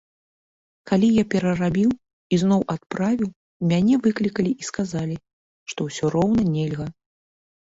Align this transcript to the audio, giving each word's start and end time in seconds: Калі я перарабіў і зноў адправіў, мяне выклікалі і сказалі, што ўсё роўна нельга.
Калі 0.91 1.07
я 1.17 1.23
перарабіў 1.33 1.91
і 2.33 2.39
зноў 2.43 2.61
адправіў, 2.75 3.29
мяне 3.73 3.95
выклікалі 4.07 4.51
і 4.65 4.69
сказалі, 4.71 5.15
што 5.75 5.79
ўсё 5.91 6.05
роўна 6.19 6.43
нельга. 6.55 6.87